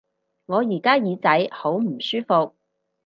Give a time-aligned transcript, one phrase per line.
[0.47, 2.55] 我而家耳仔好唔舒服